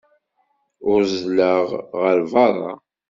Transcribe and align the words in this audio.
Uzzleɣ 0.93 1.67
ɣer 2.01 2.17
berra. 2.31 2.73